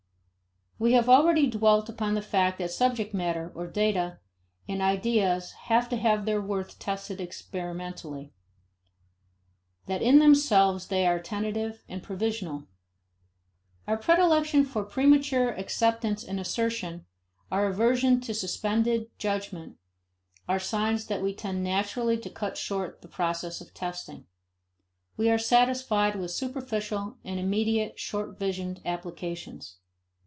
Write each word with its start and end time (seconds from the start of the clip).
We 0.83 0.93
have 0.93 1.07
already 1.07 1.45
dwelt 1.45 1.89
upon 1.89 2.15
the 2.15 2.23
fact 2.23 2.57
that 2.57 2.71
subject 2.71 3.13
matter, 3.13 3.51
or 3.53 3.67
data, 3.67 4.17
and 4.67 4.81
ideas 4.81 5.51
have 5.67 5.87
to 5.89 5.95
have 5.95 6.25
their 6.25 6.41
worth 6.41 6.79
tested 6.79 7.21
experimentally: 7.21 8.33
that 9.85 10.01
in 10.01 10.17
themselves 10.17 10.87
they 10.87 11.05
are 11.05 11.19
tentative 11.19 11.83
and 11.87 12.01
provisional. 12.01 12.65
Our 13.85 13.95
predilection 13.95 14.65
for 14.65 14.83
premature 14.83 15.49
acceptance 15.51 16.23
and 16.23 16.39
assertion, 16.39 17.05
our 17.51 17.67
aversion 17.67 18.19
to 18.21 18.33
suspended 18.33 19.05
judgment, 19.19 19.77
are 20.49 20.57
signs 20.57 21.05
that 21.05 21.21
we 21.21 21.35
tend 21.35 21.63
naturally 21.63 22.17
to 22.17 22.29
cut 22.31 22.57
short 22.57 23.03
the 23.03 23.07
process 23.07 23.61
of 23.61 23.71
testing. 23.75 24.25
We 25.15 25.29
are 25.29 25.37
satisfied 25.37 26.15
with 26.15 26.31
superficial 26.31 27.17
and 27.23 27.39
immediate 27.39 27.99
short 27.99 28.39
visioned 28.39 28.81
applications. 28.83 29.77